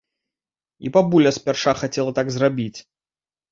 І 0.87 0.91
бабуля 0.95 1.35
спярша 1.37 1.71
хацела 1.83 2.17
так 2.23 2.27
зрабіць. 2.39 2.79